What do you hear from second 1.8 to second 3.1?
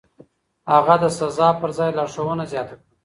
لارښوونه زياته کړه.